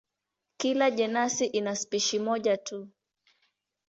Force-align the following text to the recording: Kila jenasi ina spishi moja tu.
Kila 0.57 0.89
jenasi 0.91 1.45
ina 1.45 1.75
spishi 1.75 2.19
moja 2.19 2.57
tu. 2.57 2.87